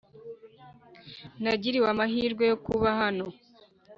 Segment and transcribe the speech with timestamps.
[1.41, 3.25] Nagiriwe amahirwe yokuba hano